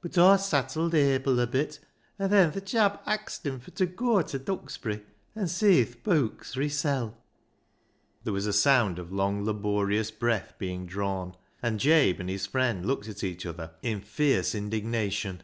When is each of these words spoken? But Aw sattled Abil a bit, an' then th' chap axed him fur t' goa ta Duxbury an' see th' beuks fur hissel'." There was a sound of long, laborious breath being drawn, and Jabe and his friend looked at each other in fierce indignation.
But 0.00 0.16
Aw 0.16 0.36
sattled 0.36 0.94
Abil 0.94 1.40
a 1.40 1.46
bit, 1.48 1.80
an' 2.16 2.30
then 2.30 2.52
th' 2.52 2.64
chap 2.64 3.02
axed 3.04 3.44
him 3.44 3.58
fur 3.58 3.72
t' 3.72 3.84
goa 3.86 4.22
ta 4.22 4.38
Duxbury 4.38 5.02
an' 5.34 5.48
see 5.48 5.84
th' 5.84 6.00
beuks 6.04 6.54
fur 6.54 6.60
hissel'." 6.60 7.18
There 8.22 8.32
was 8.32 8.46
a 8.46 8.52
sound 8.52 9.00
of 9.00 9.10
long, 9.12 9.44
laborious 9.44 10.12
breath 10.12 10.54
being 10.56 10.86
drawn, 10.86 11.34
and 11.60 11.80
Jabe 11.80 12.20
and 12.20 12.30
his 12.30 12.46
friend 12.46 12.86
looked 12.86 13.08
at 13.08 13.24
each 13.24 13.44
other 13.44 13.72
in 13.82 14.00
fierce 14.02 14.54
indignation. 14.54 15.42